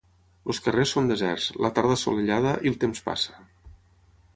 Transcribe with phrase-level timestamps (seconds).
[0.53, 3.41] Els carrers són deserts, la tarda assolellada i el temps passa.